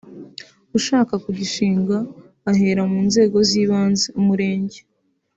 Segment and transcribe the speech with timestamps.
[0.77, 1.97] ushaka kugishinga
[2.51, 4.79] ahera mu nzego z’ibanze (Umurenge